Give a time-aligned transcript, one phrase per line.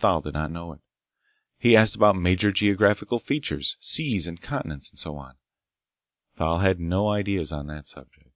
[0.00, 0.80] Thal did not know it.
[1.56, 5.36] He asked about major geographical features—seas and continents and so on.
[6.34, 8.32] Thal had no ideas on the subject.